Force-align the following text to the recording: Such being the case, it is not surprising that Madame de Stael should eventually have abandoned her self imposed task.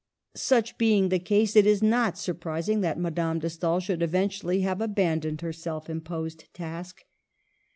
Such 0.35 0.79
being 0.79 1.09
the 1.09 1.19
case, 1.19 1.55
it 1.55 1.67
is 1.67 1.83
not 1.83 2.17
surprising 2.17 2.81
that 2.81 2.97
Madame 2.99 3.37
de 3.37 3.51
Stael 3.51 3.79
should 3.79 4.01
eventually 4.01 4.61
have 4.61 4.81
abandoned 4.81 5.41
her 5.41 5.53
self 5.53 5.91
imposed 5.91 6.51
task. 6.55 7.05